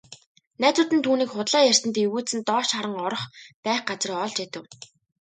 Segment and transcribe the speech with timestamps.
[0.61, 3.23] Найзууд нь түүнийг худлаа ярьсанд эвгүйцэн доош харан орох
[3.65, 4.65] байх газраа олж ядав.